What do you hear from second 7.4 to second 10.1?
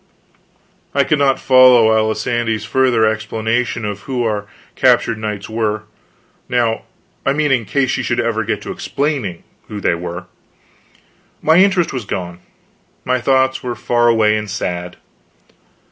in case she should ever get to explaining who they